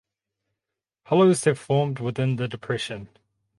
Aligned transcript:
Hollows 1.03 1.43
have 1.43 1.59
formed 1.59 1.99
within 1.99 2.37
the 2.37 2.47
depression. 2.47 3.07